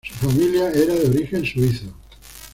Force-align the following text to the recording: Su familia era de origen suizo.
Su 0.03 0.15
familia 0.27 0.71
era 0.71 0.95
de 0.95 1.09
origen 1.11 1.45
suizo. 1.45 1.93